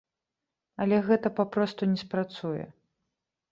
Але 0.85 0.97
гэта 1.09 1.33
папросту 1.41 1.83
не 1.93 1.99
спрацуе. 2.05 2.67